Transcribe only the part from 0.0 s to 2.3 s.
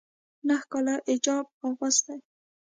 ا نهه کاله حجاب اغوستی